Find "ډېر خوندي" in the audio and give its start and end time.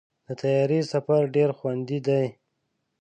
1.35-1.99